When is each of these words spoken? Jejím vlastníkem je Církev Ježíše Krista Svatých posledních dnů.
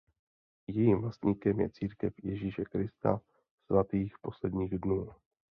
Jejím 0.67 1.01
vlastníkem 1.01 1.59
je 1.59 1.69
Církev 1.69 2.13
Ježíše 2.23 2.63
Krista 2.65 3.21
Svatých 3.65 4.13
posledních 4.21 4.77
dnů. 4.79 5.09